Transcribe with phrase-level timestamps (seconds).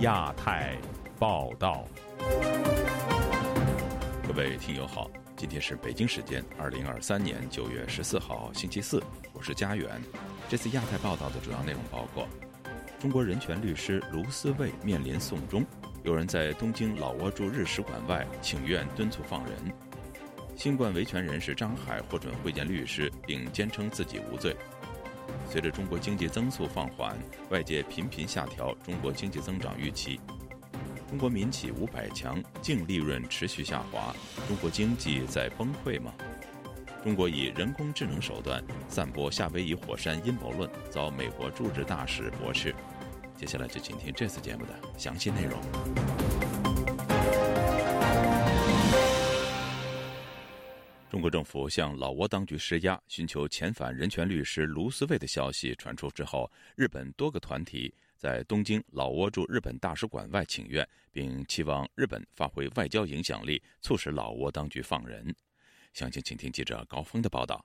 [0.00, 0.74] 亚太
[1.18, 1.84] 报道，
[4.26, 9.02] 各位听友好，今天是北京时间二零二三年九月十四号星期四，
[9.34, 10.00] 我是佳远。
[10.48, 12.26] 这次亚太报道的主要内容包括：
[12.98, 15.62] 中国人权律师卢思卫面临送终，
[16.02, 19.52] 有人在东京老挝驻日使馆外请愿敦促放人；
[20.56, 24.56] 新冠维权人士张海获准会见律师，并坚称自己无罪。
[25.48, 27.16] 随着中国经济增速放缓，
[27.50, 30.20] 外界频频下调中国经济增长预期。
[31.08, 34.14] 中国民企五百强净利润持续下滑，
[34.46, 36.12] 中国经济在崩溃吗？
[37.02, 42.74] 中国以人工智能手段散播夏威夷火山阴谋论，遭美国驻日大使驳斥。
[43.36, 46.59] 接下来就请听这次节目的详细内容。
[51.10, 65.34] 中国政府向老挝当局施压，寻求遣返人权律师卢思卫的消息传出之后，日本多个团体在东京老挝驻日本大使馆外请愿，并期望日本发挥外交影响力，促使老挝当局放人。
[65.94, 67.64] 详情，请听记者高峰的报道。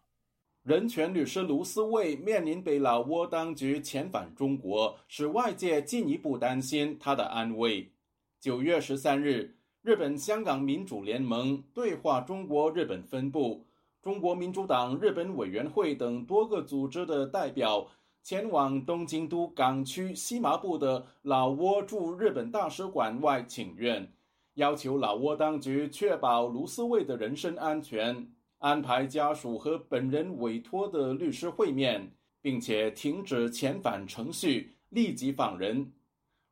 [0.64, 7.92] 人权律师卢思卫面临被老挝当局遣返中国，使外界进一步担心他的安危。
[8.40, 9.55] 九月十三日。
[9.86, 13.64] 日本香港民主联盟对话中国日本分部、
[14.02, 17.86] 中国民主党日本委员会等多个组织的代表
[18.24, 24.12] 前往东京都港区西麻布的老挝驻日本大使馆外请愿，
[24.56, 28.28] 要求老挝当局确保卢思卫的人身安全，
[28.58, 32.12] 安排家属和本人委托的律师会面，
[32.42, 35.92] 并且停止遣返程序，立即放人。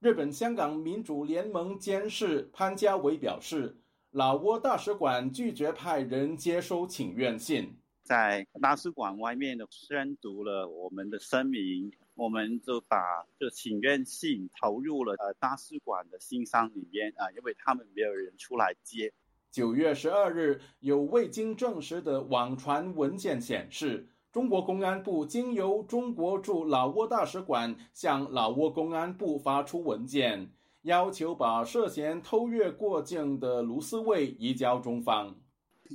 [0.04, 3.78] 日本香港民主联盟监事潘家伟表示，
[4.12, 12.98] 老挝大使馆拒绝派人接收请愿信，在大使馆外面的宣读了我们的声明，我们就把
[13.40, 19.14] 这请愿信投入了呃大使馆的信箱里面啊，因为他们没有人出来接。
[19.52, 24.10] 九月十二日，有未经证实的网传文件显示。
[24.34, 30.50] 中国公安部经由中国驻老挝大使馆向老挝公安部发出文件，
[30.82, 35.36] 要求把涉嫌偷越过境的卢思卫移交中方。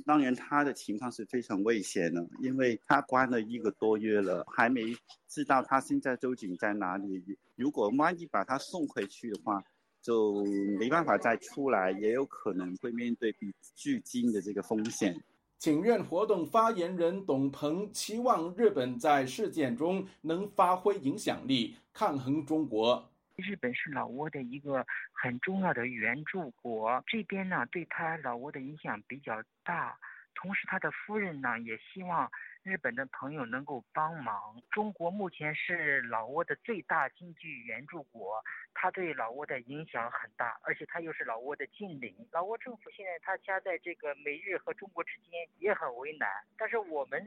[0.05, 4.95] 当然，他的情况是非常危险的，因为他关了一个多月了，还没
[5.27, 7.21] 知道他现在究竟在哪里。
[7.57, 9.61] 如果万一把他送回去的话，
[10.01, 10.45] 就
[10.79, 15.21] 没办法再出来，也有可能会面对比巨金的这个风险。
[15.59, 23.11] 请愿活动发言人董鹏期望日本在事件中能发挥影响力，抗衡中国。
[23.35, 29.99] 日本是老挝的一个很重要的援助国，这边呢对他老挝的影响比较大，
[30.41, 32.31] 同时他的夫人呢也希望。
[32.61, 34.61] 日本的朋友能够帮忙。
[34.69, 42.13] 中国目前是老挝的最大经济援助国，它对老挝的影响很大，而且它又是老挝的近邻。
[42.31, 47.25] 老挝政府现在它夹在这个美日和中国之间也很为难，但是我们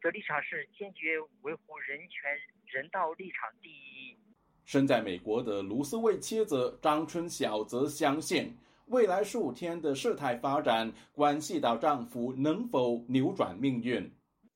[0.00, 4.16] 的立场是坚决维护人权、人道立场第一。
[4.64, 8.56] 身在美国的卢斯卫妻子张春晓则相信，
[8.88, 14.12] 未来十五天的事态发展关系到丈夫能否扭转命运。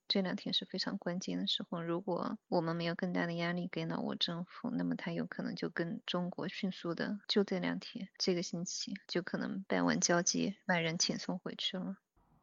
[0.09, 11.97] 这两天是非常关键的时候，如果我们没有更大的压力给老挝政府，那么他有可能就跟中国迅速的，就这两天，这个星期就可能办完交接，把人遣送回去了。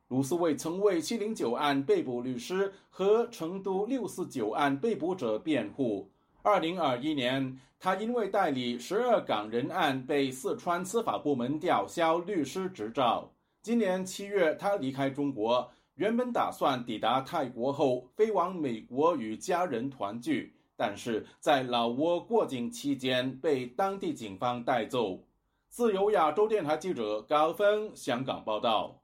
[0.08, 6.12] 卢思卫曾为七零九案被捕律师和成都六四九案被捕者辩护。
[6.42, 13.30] 二零二一年，他因为代理十二港人案被四川司法部门吊销律师执照。
[13.62, 15.70] 今年七月，他离开中国。
[15.96, 25.22] 原本打算抵达泰国后飞往美国与家人团聚，但是在老挝过境期间被当地警方带走。
[25.68, 29.02] 自由亚洲电台记者高峰香港报道：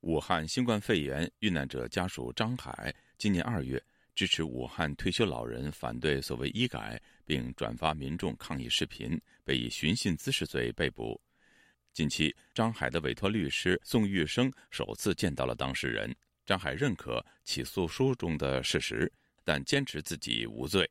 [0.00, 3.82] 武汉新冠肺炎遇难者家属张海今年二月
[4.14, 11.20] 支持武汉退休老人反对所谓医改，并转发民众抗议视频，被以寻衅滋事罪被捕。
[11.92, 16.14] 近期，张海的委托律师宋玉生首次见到了当事人。
[16.46, 19.10] 张海认可起诉书中的事实，
[19.44, 20.88] 但坚持自己无罪。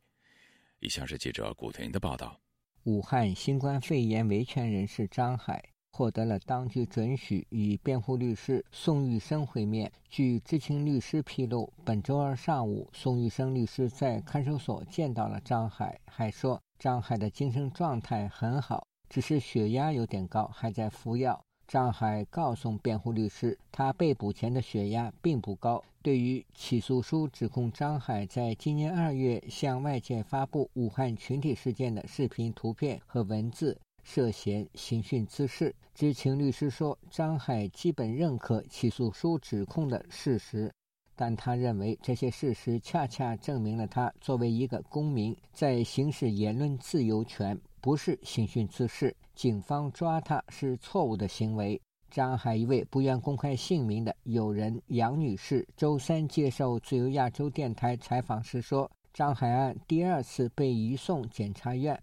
[0.79, 2.41] 以下是记者古婷的报道：
[2.83, 5.63] 武汉新冠肺炎维权人士张海
[5.95, 9.91] 获得了当局准许与辩护律师宋玉生会面。
[10.09, 21.39] 据知情律师披露，本周二上午，宋玉生律师在看守所见到了张海，还说张海的精神状态很好，只是血压有点高，还在服药。
[21.67, 25.81] 张海告诉辩护律师，他被捕前的血压并不高。
[26.01, 35.73] 对于起诉书指控张海在今年二月向外界发布武汉群体事件的视频、图片和文字，涉嫌刑讯滋事。
[35.95, 40.71] 知情律师说，张海基本认可起诉书指控的事实，
[41.15, 49.15] 但他认为这些事实恰恰证明了他作为一个公民在行使言论自由权，不是刑讯滋事。
[49.35, 51.79] 警方抓他是错误的行为。
[52.09, 61.99] 张海一位不愿公开姓名的友人杨女士周三接受自由亚洲电台采访时说：“张海案第二次被移送检察院。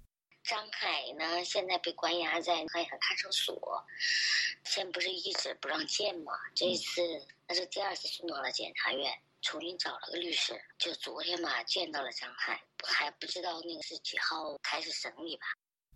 [0.50, 3.86] 张海呢，现在被关押在海海看守所，
[4.64, 6.32] 现在不是一直不让见吗？
[6.56, 15.46] 这次那是第二次送到了检察院，重新找了个律师，就昨天嘛见到了张海，还不知道那个是几号开始审理吧。”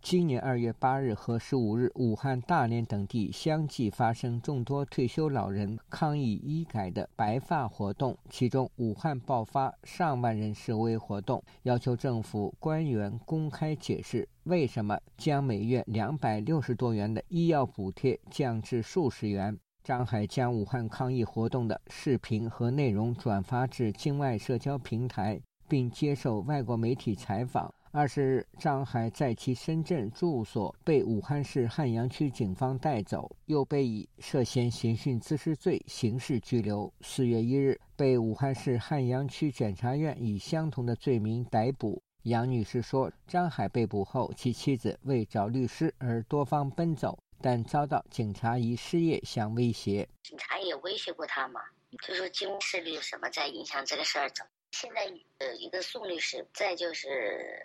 [0.07, 19.57] 今年二月八日和十五日，武汉、大连等地相继发生众多退休老人抗议医改的白发活动，其中武汉爆发上万人示威活动，要求政府官员公开解释为什么将每月两百六十多元的医药补贴降至数十元。
[19.83, 27.73] 张海将武汉抗议活动的视频和内容转发至境外社交平台，并接受外国媒体采访。
[27.97, 36.93] 二十日，张海在其深圳住所被武汉市汉阳区警方带走，又被以涉嫌刑讯滋事罪刑事拘留。
[36.99, 42.03] 四月一日，被武汉市汉阳区检察院以相同的罪名逮捕。
[42.23, 50.05] 杨女士说，张海被捕后，其妻子为找律师而多方奔走，但遭到警察以失业相威胁。
[50.21, 51.61] 警察也威胁过他嘛，
[52.05, 54.43] 就说金融势力什么在影响这个事儿走。
[54.71, 57.61] 现在呃，一个宋律师，再就是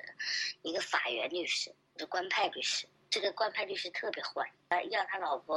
[0.62, 2.86] 一个法援律师，是官派律师。
[3.10, 5.56] 这个官派律师特别坏，他要他老婆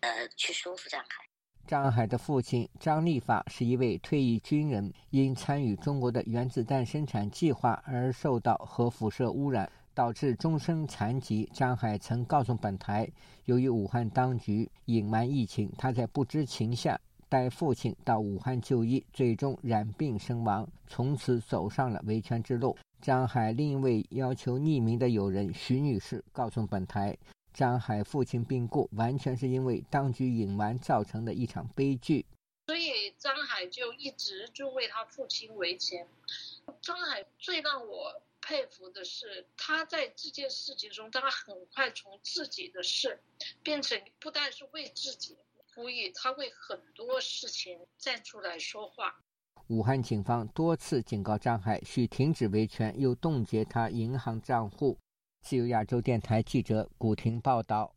[0.00, 1.24] 呃去说服张海。
[1.66, 11.48] 张海的父亲张立法是一位退役军人，因参与中国的原子弹生产计划而受到核辐射污染，导致终身残疾。
[11.54, 13.08] 张海曾告诉本台，
[13.44, 17.00] 由于武汉当局隐瞒疫情，他在不知情下。
[17.34, 22.78] 带父亲到武汉就医，最终染病身亡，从此走上了维权之路。
[23.02, 27.18] 张海另一位要求匿名的友人徐女士告诉本台，
[27.52, 32.24] 张海父亲病故完全是因为当局隐瞒造成的一场悲剧。
[32.68, 36.06] 所以张海就一直就为他父亲维权。
[36.80, 43.18] 张海最让我佩服的是，他在这件事情中，他很快从自己的事
[43.64, 45.36] 变成不但是为自己。
[45.74, 49.14] 呼吁他为很多事情站出来说话。
[49.68, 54.98] 武汉警方多次警告张海需停止维权，又冻结他银行账户。
[55.42, 57.94] 自由亚洲电台记者古婷报道。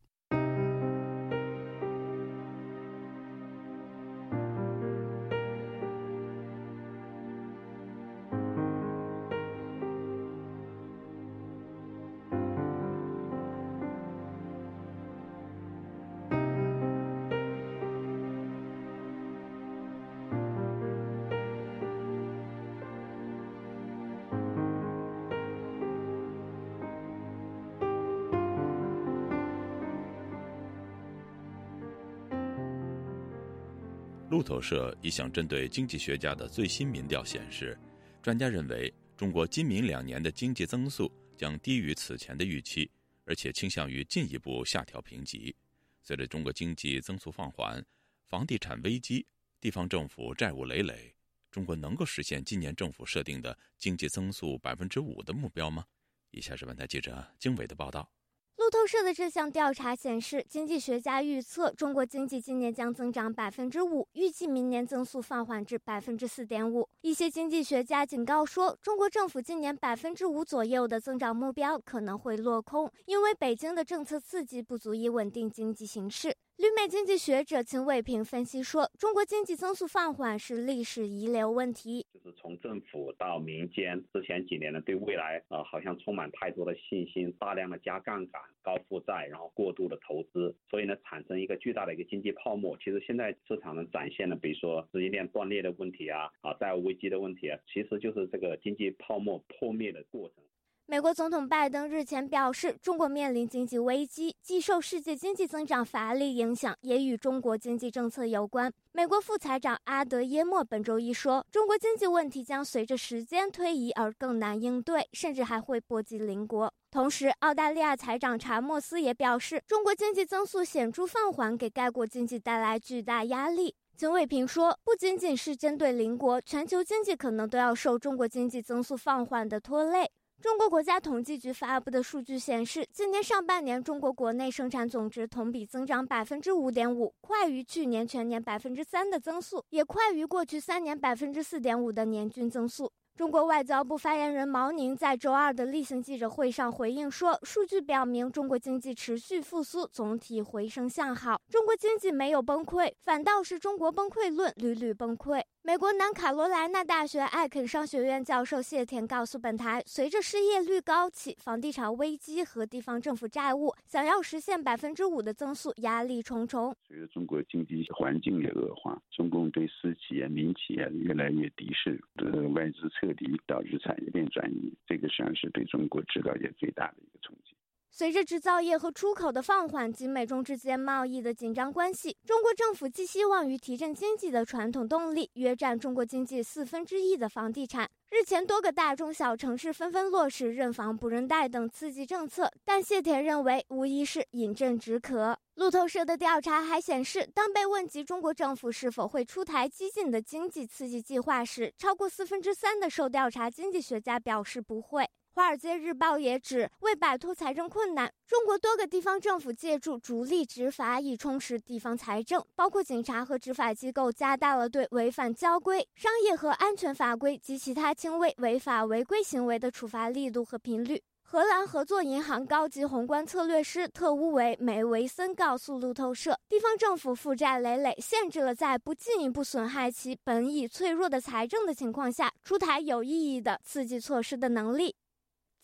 [34.61, 37.77] 社一项针对经济学家的最新民调显示，
[38.21, 42.89] 专家认为中国今明两年的经济增速将低于此前的预期，
[43.25, 45.55] 而且倾向于进一步下调评级。
[46.01, 47.83] 随着中国经济增速放缓、
[48.27, 49.25] 房地产危机、
[49.59, 51.13] 地方政府债务累累，
[51.51, 55.85] 中国能够实现今年政府设定的经济增速百分之五的目标吗？
[56.31, 58.09] 以下是本台记者经纬的报道。
[58.57, 66.89] 路透社的这项调查显示，经济学家预测中国经济今年将增长百分之五，预计明年增速放缓至百分之四点五。
[67.01, 76.35] 一些经济学家警告说，中国政府今年百分之五左右的增长目标可能会落空，因为北京的政策刺激不足以稳定经济形势。
[76.57, 92.75] 旅美经济学者秦伟平分析说，中国经济增速放缓是历史遗留问题，就是从政府到民间，之前几年呢，对未来呃好像充满太多的信心，大量的加杠杆、高负债，然后过度的投资，所以呢，产生一个巨大的一个经济泡沫。
[92.77, 100.43] 其实现在市场呢展现了，比如说资金链断裂的问题啊，啊债务危机的问题啊，其实就是这个经济泡沫破灭的过程。
[100.89, 108.71] 美国总统拜登日前表示，中国面临经济危机，既受世界经济增长乏力影响，也与中国经济政策有关。
[108.93, 116.73] 美国副财长阿德耶莫本周一说，中国经济问题将随着时间推移而更难应对，甚至还会波及邻国。
[116.89, 123.75] 同时，澳大利亚财长查莫斯也表示，中国经济增速显著放缓，给该国经济带来巨大压力。
[123.97, 130.09] 金伟平说，不仅仅是针对邻国，全球经济可能都要受中国经济增速放缓的拖累。
[130.39, 142.91] 中国国家统计局发布的数据显示，今年上半年中国国内生产总值同比增长百分之五点五，快于去年全年百分之三的增速，也快于过去三年百分之四点五的年均增速。
[143.15, 151.41] 中国外交部发言人毛宁在周二的例行记者会上回应说：“数据表明，中国经济持续复苏，总体回升向好。
[151.49, 166.73] 中国经济没有崩溃，反倒是中国崩溃论屡屡崩溃。”美国南卡罗来纳大学艾肯商学院教授谢田告诉本台：“随着失业率高企、房地产危机和地方政府债务，想要实现百分之五的增速，压力重重。
[166.87, 177.53] 随着中国经济环境的恶化，中共对私企业、民企业越来越敌视，呃，外资撤离导致产业链转移，这个实际上是对中国制造业最大的一个冲击。”
[177.89, 187.89] 随着制造业和出口的放缓及美中之间贸易的紧张关系，中国政府寄希望于提振经济的传统动力——约占中国经济四分之一的房地产。
[188.09, 195.37] 日前，多个大中小城市纷纷落实认房不认贷等刺激政策，但谢田认为无疑是饮鸩止渴。
[195.55, 205.03] 路透社的调查还显示，当被问及中国政府是否会出台激进的经济刺激计划时，超过四分之三的受调查经济学家表示不会。
[205.37, 221.03] 《华尔街日报》也指，为摆脱财政困难，中国多个地方政府借助逐利执法以充实地方财政，包括警察和执法机构加大了对违反交规、商业和安全法规及其他轻微违法违规行为的处罚力度和频率。
[221.21, 234.95] 荷兰合作银行高级宏观策略师特乌维梅维森告诉路透社，地方政府负债累累，限制了在不进一步损害其本已脆弱的财政的情况下，出台有意义的刺激措施的能力。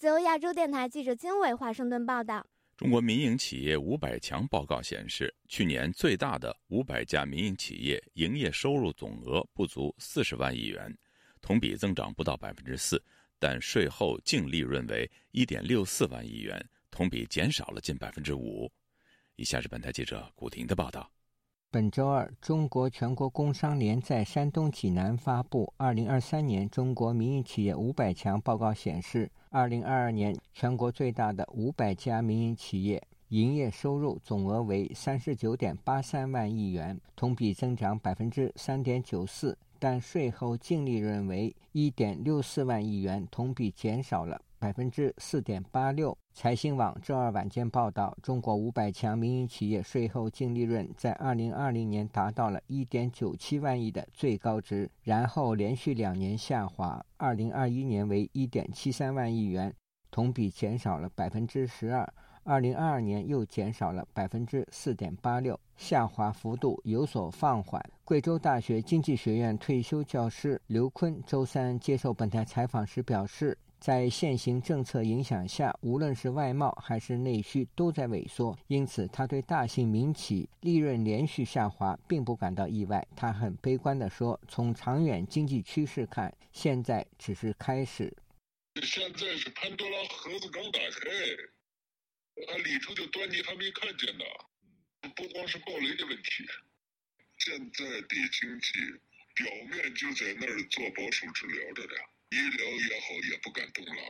[0.04, 2.46] 自由亚洲电台记者金伟华盛顿报道：
[2.76, 10.94] 中国民营企业五百强报告显示，去年最大的五百家民营企业营业收入总额不足四十万亿元，
[11.40, 13.02] 同比增长不到百分之四，
[13.40, 18.70] 但税后净利润为一点六四万亿元，同比减少了近百分之五。
[19.38, 21.10] 以下是本台记者古婷的报道。
[21.74, 44.40] 本周二，中国全国工商联在山东济南发布《二零二三年中国民营企业五百强报告》，显示，二零二二年全国最大的五百家民营企业营业收入总额为三十九点八三万亿元，同比增长百分之三点九四，但税后净利润为一点六四万亿元，同比减少了。
[44.64, 46.18] 百分之四点八六。
[46.34, 59.76] 财新网周二晚间报道，中国五百强民营企业税后净利润在二零二零年达到了一点九七万亿的最高值，然后连续两年下滑，二零二一年为一点七三万亿元，
[60.10, 62.08] 同比减少了百分之十二；
[62.44, 67.84] 二零二二年又减少了百分之四点八六，下滑幅度有所放缓。
[68.06, 73.58] 贵州大学经济学院退休教师刘坤周三接受本台采访时表示。
[73.84, 83.06] 在现行政策影响下，无论是外贸还是内需都在萎缩，因此他对大型民企利润连续下滑并不感到意外。
[83.14, 88.16] 他很悲观地说：“从长远经济趋势看，现在只是开始。
[88.82, 91.10] 现在是潘多拉盒子刚打开，
[92.48, 94.24] 啊，里头的端倪还没看见呢。
[95.14, 96.46] 不光是暴雷的问题，
[97.38, 98.80] 现在的经济
[99.36, 102.00] 表面就在那儿做保守治疗着呢。”
[102.34, 104.02] 医疗也好，也不敢动了；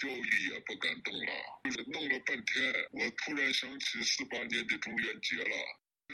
[0.00, 1.32] 教育也不敢动了。
[1.64, 5.56] 就是弄了半天，我突然想起四八年的中元节了。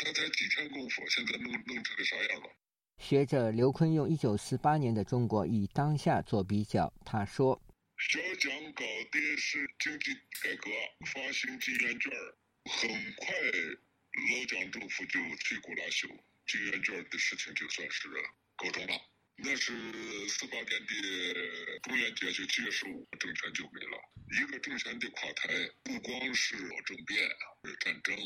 [0.01, 2.49] 他才几天功夫，现在弄弄成个啥样了？
[2.99, 7.61] 学者刘坤用一九四八年的中国与当下做比较，他说
[7.99, 10.71] ：“小蒋搞的是经济改革，
[11.07, 12.13] 发行金圆券
[12.65, 16.09] 很快老蒋政府就摧枯拉朽，
[16.47, 18.09] 金圆券的事情就算是
[18.57, 18.95] 告终了。”
[19.41, 19.73] 那是
[20.29, 22.87] 四八年的中元节就结束，
[23.21, 23.97] 政权就没了。
[24.37, 25.49] 一个政权的垮台，
[25.85, 27.23] 不光是政变、
[27.79, 28.17] 战争，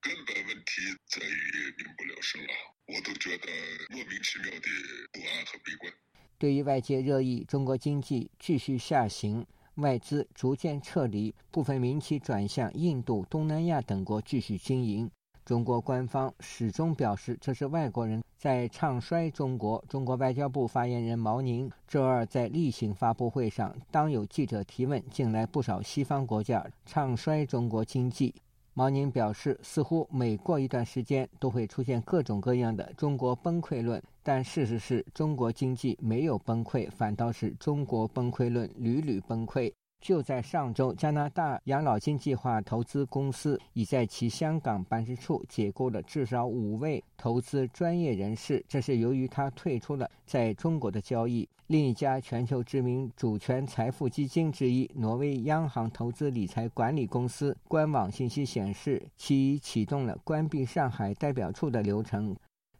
[0.00, 2.48] 根本问题在于民不聊生了。
[2.86, 3.48] 我都觉得
[3.90, 4.68] 莫名其妙的
[5.12, 5.92] 不安和悲观。
[6.36, 9.46] 对于外界热议中国经济继续下行，
[9.76, 15.08] 外资逐渐撤离，部分民企转向印度、东南亚等国继续经营。
[15.44, 19.84] 中国官方始终表示这是外国人在唱衰中国。
[19.88, 28.32] 中国外交部发言人毛宁周二在例行发布会上，当有记者提问近来不少西方国家唱衰中国经济，
[28.72, 39.72] 毛宁表示，似乎每过一段时间都会出现各种各样的中国崩溃论，但事实是中国经济没有崩溃，反倒是中国崩溃论屡屡崩溃。
[40.00, 51.48] 就在上周，加拿大养老金计划投资公司已在其香港办事处解雇了至少五位投资专业人士，这是由于他退出了在中国的交易。
[51.68, 62.36] 另一家全球知名主权财富基金之一——挪威央行投资理财管理公司官网信息显示，其已启动了关闭上海代表处的流程。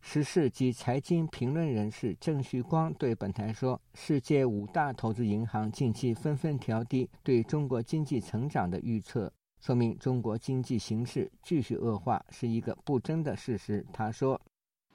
[0.08, 14.40] 时事及财经评论人士郑旭光对本台说：“世界五大投资银行近期纷纷调低对中国经济成长的预测，说明中国经济形势继续恶化是一个不争的事实。”他说：“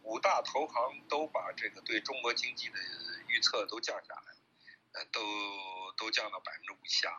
[0.01, 2.75] 五大投行都把这个对中国经济的
[3.27, 4.39] 预测都降下来了，
[4.93, 5.19] 呃，都
[5.97, 7.11] 都降到百分之五以下，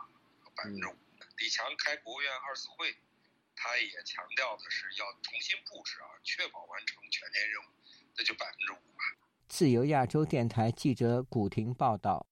[0.57, 0.97] 百分之五。
[1.37, 2.97] 李强开国务院二次会，
[3.55, 7.67] 他也强调的是要重新布置啊，确保完成全年任务。”
[8.15, 9.03] 这就百分之五吧。
[9.49, 12.27] 自由亚洲电台记者古婷报道。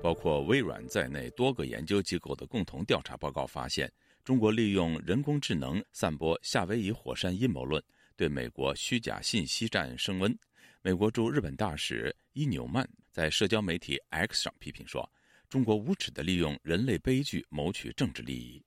[0.00, 3.92] 包括微软在内多个研究机构的共同调查报告发现，
[4.24, 7.82] 中国利用人工智能散播夏威夷火山阴谋论，
[8.16, 10.34] 对美国虚假信息战升温。
[10.80, 15.10] 美国驻日本大使伊纽曼在社交媒体 X 上批评说
[15.50, 18.64] ：“中国无耻地利用人类悲剧谋取政治利益。”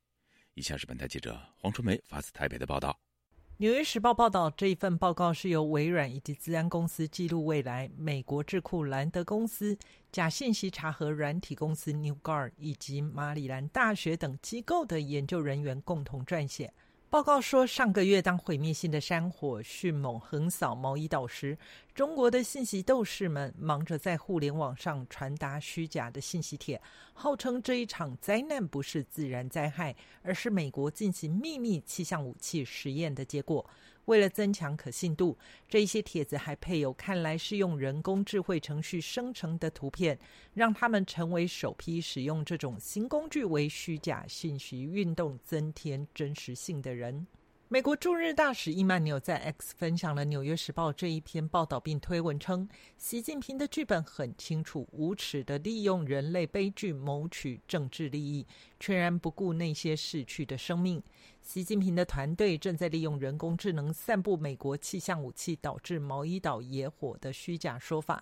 [0.53, 2.91] 以下是本台记者黄春梅发自台北的报道。
[3.63, 9.77] 《纽约时报》报道，这一份报告是由微软以及资安公司记录未来、美国智库兰德公司、
[10.12, 16.74] 假信息查核软体公司 NewGuard 以及马里兰大学等机构的研究人员共同撰写。
[17.12, 21.58] 报告说，上个月当毁灭性的山火迅猛横扫毛伊岛时，
[21.94, 33.70] 中国的信息斗士们忙着在互联网上传达虚假的信息帖，号称这一场灾难不是自然灾害，而是美国进行秘密气象武器实验的结果。
[34.05, 40.17] 为了增强可信度，这些帖子还配有看来是用人工智慧程序生成的图片，
[40.53, 47.25] 让他们成为首批使用这种新工具为虚假信息运动增添真实性的人。
[47.74, 52.68] 美国驻日大使伊曼纽在 X 分享了《纽约时报》这一篇报道，并推文称
[53.00, 58.46] ：“习近平的剧本很清楚，无耻的利用人类悲剧谋取政治利益，
[58.77, 61.01] 全然不顾那些逝去的生命。
[61.42, 68.22] 习近平的团队正在利用人工智能散布美国气象武器导致毛伊岛野火的虚假说法。”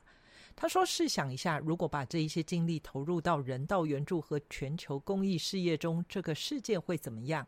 [0.56, 7.48] 他说：“试想一下，如果把这一些精力投入到人道援助和全球公益事业中，这个世界会怎么样？”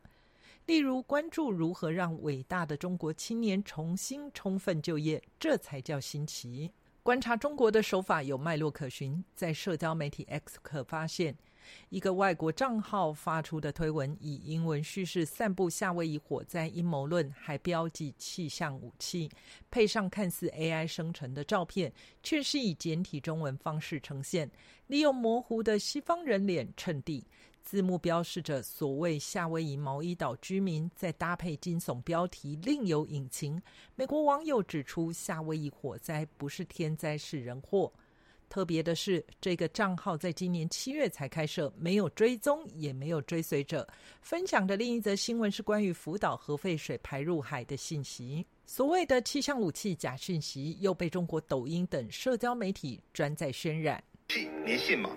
[0.68, 6.72] 例如，关注如何让伟大的中国青年重新充分就业，这才叫新奇。
[7.04, 11.36] 观察中国的手法有脉络可循，在社交媒体 X 可发现，
[11.90, 19.28] 一个外国账号发出的推文以英文叙事散布夏威夷火灾阴谋论，还标记气象武器，
[19.72, 24.50] 配上看似 AI 生成的照片，却是以简体中文方式呈现，
[24.86, 27.26] 利用模糊的西方人脸衬底。
[27.64, 33.62] 字幕标示着所谓夏威夷毛伊岛居民，再搭配惊悚标题另有隐情。
[33.96, 37.92] 美国网友指出，夏威夷火灾不是天灾，是人祸。
[38.50, 43.88] 特别的是，这个账号在今年七月才开设，没有追踪，也没有追随者。
[44.22, 48.46] 分享的另一则新闻是关于福岛核废水排入海的信息。
[48.66, 54.04] 所谓的气象武器假讯息，又被中国抖音等社交媒体专在渲染。
[54.66, 55.10] 您信吗？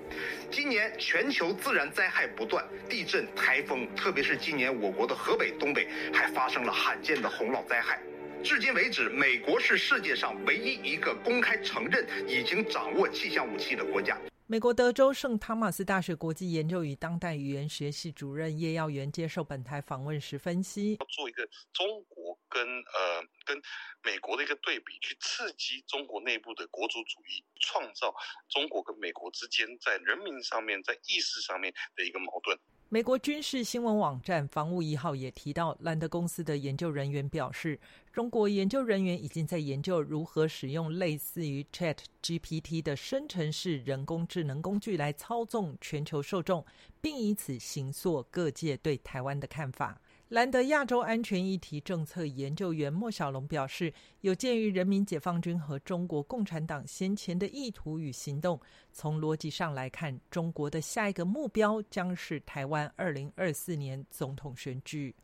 [0.50, 8.00] 今年全球自然灾害不断，地震、台风，特别是今年我国的河北、东北还发生了罕见的洪涝灾害。
[8.42, 14.18] 至今为止，美国是世界上唯一一个公开承认已经掌握气象武器的国家。
[14.46, 22.23] 美国德州圣汤马斯大学国际研究与当代语言学系主任叶耀元接受本台访问时分析：做一个中国
[22.54, 23.60] 跟呃跟。
[24.06, 28.14] 美国的一个对比，去刺激中国内部的国族主义，创造
[28.50, 32.54] 中国跟美国之间在人民上面、在意识上面的一个矛盾。
[32.90, 37.80] 美国军事新闻网站防务一号也提到，兰德公司的研究人员表示，
[38.12, 46.62] 中国研究人员已经在研究如何使用类似于 Chat GPT 的生成式人工智能工具来操纵全球受众，
[47.00, 49.98] 并以此形塑各界对台湾的看法。
[50.34, 65.14] 兰德亚洲安全议题政策研究员莫小龙表示，有鉴于人民解放军和中国共产党先前的意图与行动，从逻辑上来看，中国的下一个目标将是台湾二零二四年总统选举。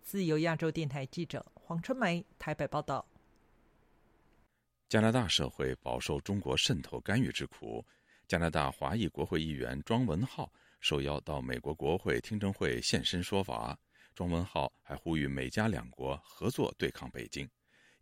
[0.00, 3.06] 自由亚洲电台记者黄春梅台北报道。
[4.88, 7.84] 加拿大社会饱受中国渗透干预之苦，
[8.26, 10.50] 加拿大华裔国会议员庄文浩。
[10.80, 13.78] 受邀到美国国会听证会现身说法。
[14.20, 17.48] 庄文浩还呼吁美加两国合作对抗北京。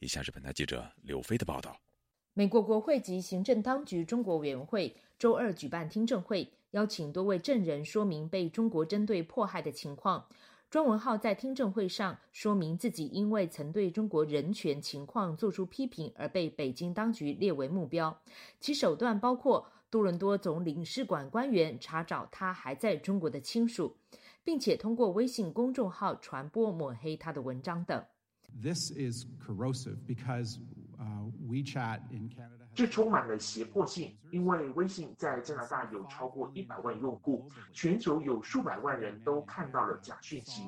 [0.01, 1.77] 以下是本台记者刘飞的报道：
[2.35, 10.27] 美国国会及行政当局中国委员会周二举办听证会，邀请多位证人说明被中国针对迫害的情况。
[10.69, 18.21] 庄文浩在听证会上说明自己因为曾对中国人权情况作出批评而被北京当局列为目标，
[18.59, 23.97] 其手段包括多伦多总领事馆官员查找他还在中国的亲属。
[24.49, 28.03] 并且通过微信公众号传播抹黑他的文章等。
[28.63, 30.59] This is corrosive because
[31.47, 32.67] WeChat in Canada.
[32.75, 40.63] 这充满了胁迫性，因为微信在加拿大有超过一百万用户，全球有数百万人都看到了假讯息。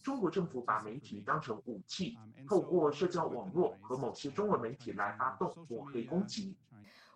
[0.00, 2.16] 中国政府把媒体当成武器，
[2.48, 6.56] 透过社交网络和某些中文媒体来发动抹黑攻击。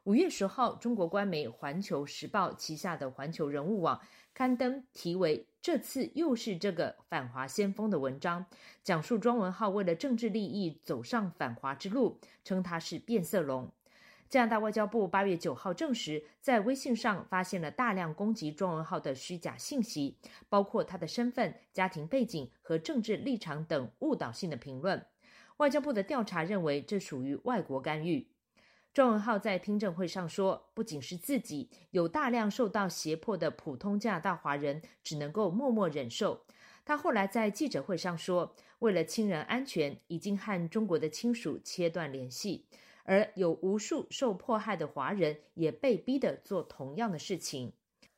[0.02, 4.00] 五月十号，中国官媒《环球时报》旗下的环球人物网
[4.34, 5.47] 刊登题为。
[5.60, 8.46] 这次又是这个反华先锋的文章，
[8.82, 13.70] 讲述庄文浩为了政治利益走上反华之路，称他是变色龙。
[14.28, 20.18] 加拿大外交部八月九号证实，在微信上发现了大量攻击庄文浩的虚假信息，
[20.48, 25.04] 包括他的身份、家庭背景和政治立场等误导性的评论。
[25.56, 28.28] 外交部的调查认为，这属于外国干预。
[28.94, 36.44] 庄文浩在听证会上说：“不仅是自己，有大量受到胁迫的普通加拿大华人只能够默默忍受。”
[36.84, 42.66] 他后来在记者会上说：“为了亲人安全，已经和中国的亲属切断联系。”
[43.04, 47.72] 而有无数受迫害的华人也被逼的做同样的事情。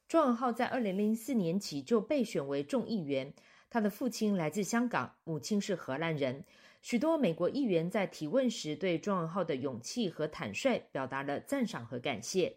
[0.08, 3.32] 庄文浩在二零零四年起就被选为众议员，
[3.70, 6.44] 他的父亲来自香港，母亲是荷兰人。
[6.80, 12.56] 许多美国议员在提问时对庄文浩的勇气和坦率表达了赞赏和感谢。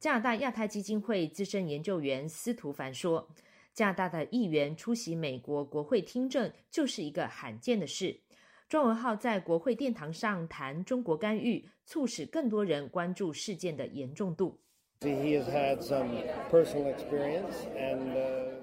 [0.00, 3.28] 加拿大亚太基金会资深研究员司徒凡说
[3.72, 8.20] ：“加拿大的议员出席美国国会听证就是一个罕见的事。
[8.68, 14.58] 庄文浩在国会殿堂上谈中国干预，促使更多人关注事件的严重度。”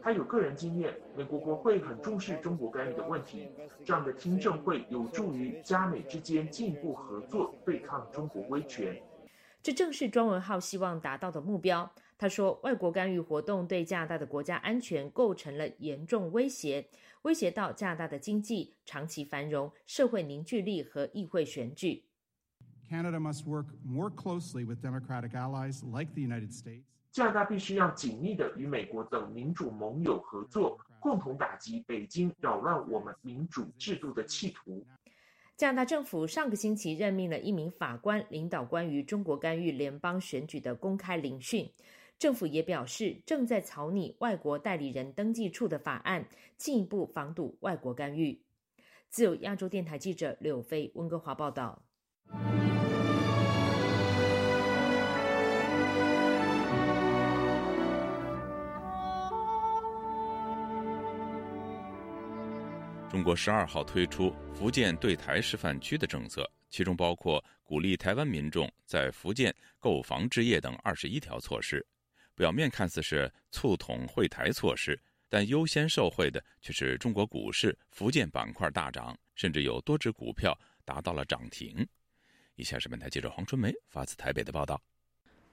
[0.04, 3.50] 他有个人经验，美国国会很重视中国干预的问题。
[3.86, 9.00] 这样的听证会有助于加美之间进一步合作，对抗中国威权。
[9.62, 11.92] 这正是庄文浩希望达到的目标。
[12.18, 16.88] 他说，外国干预活动对加拿大的国家安全构成了严重威胁，
[17.22, 22.06] 威胁到加拿大的经济、长期繁荣、社会凝聚力和议会选举。
[22.90, 26.86] Canada must work more closely with democratic allies like the United States.
[27.12, 34.86] 加拿大必须要紧密的与美国等民主盟友合作，共同打击北京扰乱我们民主制度的企图。
[35.58, 41.70] 加拿大政府上个星期任命了一名法官，领导关于中国干预联邦选举的公开聆讯。
[42.18, 48.42] 政府也表示，正在草拟外国代理人登记处的法案，进一步防堵外国干预。
[49.10, 51.84] 自由亚洲电台记者柳飞温哥华报道。
[63.12, 71.86] 中国十二号推出福建对台示范区的政策，其中包括鼓励台湾民众在福建购房置业等二十一条措施。
[72.36, 74.98] 表面看似是促统惠台措施，
[75.28, 81.86] 但优先受惠的却是中国股市福建板块大涨，甚至有多只股票达到了涨停。
[82.56, 84.82] 以下是本台记者黄春梅发自台北的报道。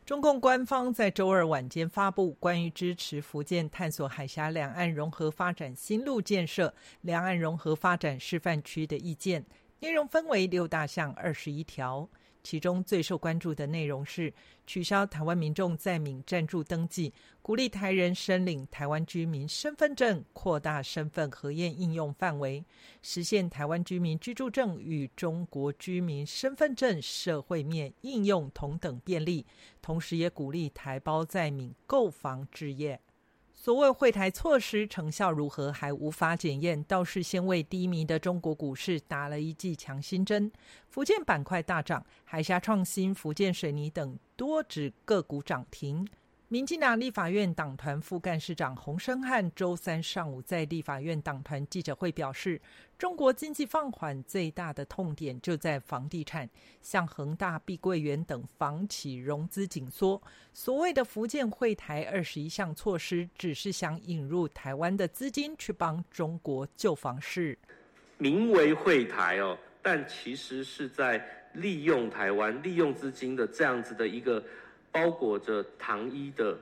[0.08, 9.44] 中共官方在周二晚间发布关于支持福建探索海峡两岸融合发展新路建设两岸融合发展示范区的意见，
[9.80, 12.08] 内容分为六大项、二十一条。
[12.48, 14.32] 其中最受关注的内容是
[14.66, 22.64] 取消台湾民众在闽暂住登记，鼓励台人申领台湾居民身份证，扩大身份核验应用范围，
[23.02, 29.44] 实现台湾居民居住证与中国居民身份证社会面应用同等便利，
[29.82, 32.98] 同时也鼓励台胞在闽购房置业。
[33.60, 40.50] 所谓会台措施成效如何还无法检验，倒是先为低迷的中国股市打了一剂强心针。
[40.88, 46.06] 福建板块大涨，海峡创新、福建水泥等多指个股涨停。
[46.50, 52.58] 民进党立法院党团副干事长洪生汉周三上午在立法院党团记者会表示，
[52.96, 56.48] 中国经济放缓最大的痛点就在房地产，
[56.80, 60.22] 像恒大、碧桂园等房企融资紧缩。
[60.54, 67.58] 所谓的福建惠台二十一项措施，只是想引入台湾的资金去帮中国救房市，
[68.16, 74.42] 名为会台哦，但其实是在利用台湾、利用资金的这样子的一个。
[74.92, 76.58] 包裹着糖衣的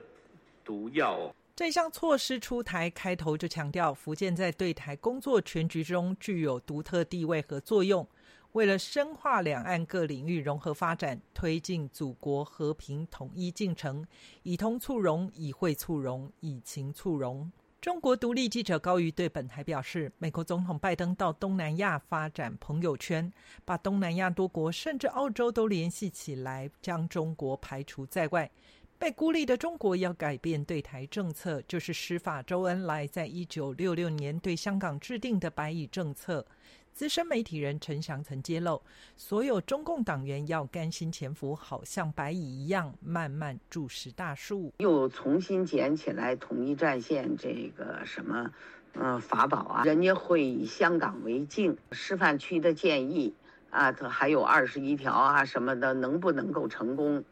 [0.63, 1.33] 毒药。
[1.55, 8.07] 这项措施出台开头就强调，福建在对台工作全局中具有独特地位和作用。
[8.53, 14.05] 为了深化两岸各领域融合发展，推进祖国和平统一进程，
[14.43, 17.51] 以通促融，以惠促融，以情促融。
[17.79, 23.31] 中国独立记者高瑜对本台表示，美国总统拜登到东南亚发展朋友圈，
[23.63, 28.49] 把东南亚多国甚至澳洲都联系起来，将中国排除在外。
[28.97, 36.43] 被孤立的中国要改变对台政策，就是施法周恩来在一九六六年对香港制定的“白蚁政策”。
[36.97, 38.81] 资深媒体人陈翔曾揭露，
[39.15, 44.73] 所有中共党员要甘心潜伏，好像白蚁一样慢慢注视大树。
[44.79, 48.49] 又重新捡起来统一战线这个什么，
[48.95, 53.31] 嗯，法宝啊，人家会以香港为镜，示范区的建议
[53.69, 57.23] 啊，还有二十一条啊什么的，能不能够成功？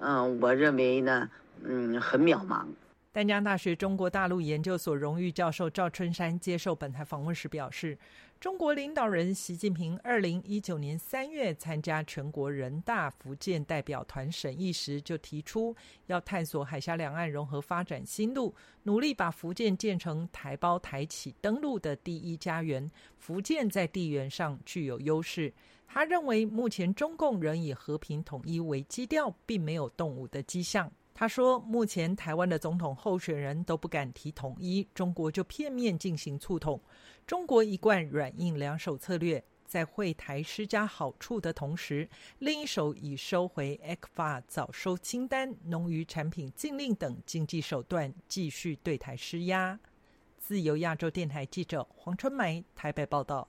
[0.00, 1.30] 嗯，我认为呢，
[1.62, 2.66] 嗯，很渺茫。
[3.12, 7.96] 丹江大学中国大陆研究所荣誉教授赵春山接受本台访问时表示，
[8.38, 15.74] 中国领导人习近平二零一九年三月参加全国人大福建代表团审议时，就提出
[16.06, 22.88] 要探索海峡两岸融合发展新路，努力把福建建成台胞台企登陆的第一家园。
[23.16, 25.52] 福建在地缘上具有优势。
[25.88, 30.92] 他认为，目前中共仍以和平统一为基调，并没有动武的迹象。
[31.18, 36.78] 他说，目前台湾的总统候选人都不敢提统一，中国就片面进行促统。
[37.26, 42.06] 中国一贯软硬两手策略，在会台施加好处的同时，
[42.40, 49.80] 另一手以收回 ECFA 早收清单、农渔产品禁令等经济手段继续对台施压。
[50.38, 53.48] 自由亚洲电台记者黄春梅台北报道。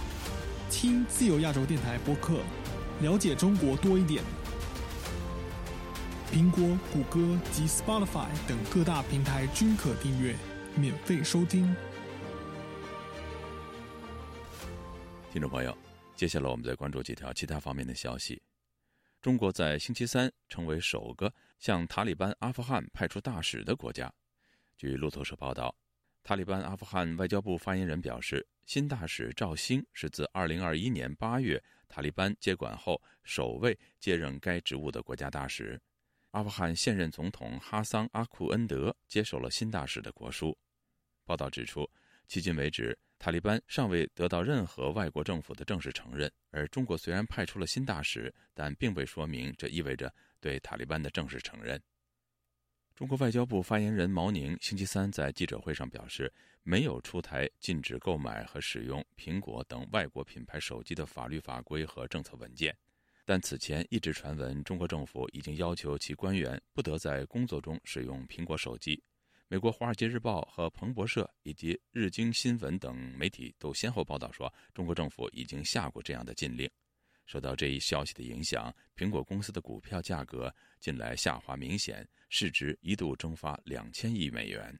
[0.71, 2.39] 听自由亚洲电台播客，
[3.01, 4.23] 了解中国多一点。
[6.31, 10.33] 苹果、谷歌及 Spotify 等各大平台均可订阅，
[10.77, 11.75] 免费收听。
[15.29, 15.77] 听众朋友，
[16.15, 18.41] 接下来我们再关注几条其他方面的消息。
[19.21, 24.11] 中国在星期三成为首个向塔利班阿富汗派出大使的国家。
[24.77, 25.75] 据路透社报道。
[26.23, 35.81] 塔利班阿富汗外交部发言人表示，新大使赵兴是自2021年8月塔利班接管后首位接任该职务的国家大使。
[36.29, 40.57] 阿富汗现任总统哈桑·阿库恩德接手了新大使的国书。
[41.25, 41.89] 报道指出，
[42.29, 46.31] 迄今为止，塔利班尚未得到任何外国政府的正式承认。
[46.51, 51.81] 而中国虽然派出了新大使，但并未说明这意味着对塔利班的正式承认。
[53.01, 62.77] 中国外交部发言人毛宁星期三在记者会上表示，没有出台禁止购买和使用苹果等外国品牌手机的法律法规和政策文件。
[63.25, 69.03] 但此前一直传闻，中国政府已经要求其官员不得在工作中使用苹果手机。
[69.47, 76.69] 美国《华尔街日报》和彭博社以及日经新闻等媒体都先后报道说，中国政府已经下过这样的禁令。
[77.31, 84.77] 受到这一消息的影响，苹果公司的股票价格近来下滑明显，市值一度蒸发两千亿美元。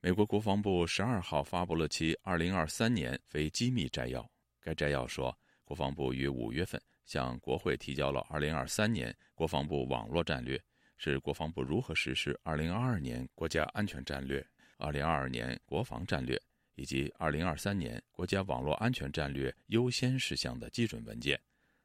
[0.00, 4.24] 美国国防部十二号发布了其二零二三年非机密摘要。
[4.60, 10.62] 该摘要说，国防部于五月份向国会提交了二零二三年国防部网络战略，
[10.96, 14.46] 是国防部如何实施二零二二年国家安全战略、
[14.78, 16.40] 二零二二年国防战略。
[16.80, 21.38] 以及二零二三年国家网络安全战略优先事项的基准文件，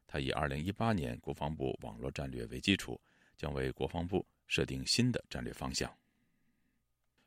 [0.06, 2.98] 它以二零一八年国防部网络战略为基础，
[3.36, 5.94] 将为国防部设定新的战略方向。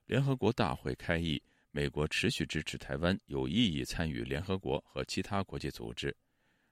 [0.07, 6.15] 联合国大会开议，美国持续支持台湾有意义参与联合国和其他国际组织。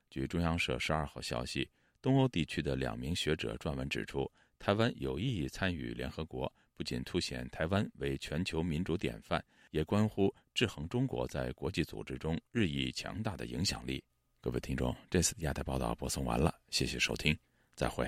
[0.10, 1.70] 据中央社十二号消息，
[2.02, 9.46] 东欧地区的两名学者撰文指出，台湾有意义参与联合国，不仅凸显台湾为全球民主典范。
[9.72, 14.04] 也关乎制衡中国在国际组织中日益强大的影响力。
[14.40, 17.38] 各位听众，这次亚太报道播送完了，谢谢收听，
[17.76, 18.08] 再会。